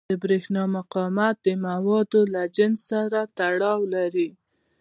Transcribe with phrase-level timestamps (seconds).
[0.09, 4.29] د برېښنا مقاومت د موادو له جنس سره تړاو لري.